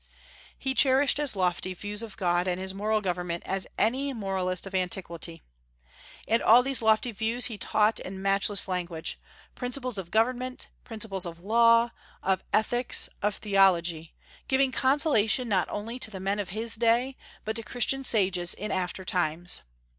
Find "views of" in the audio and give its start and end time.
1.75-2.17